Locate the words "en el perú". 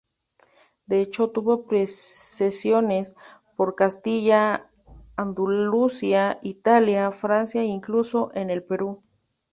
8.33-9.03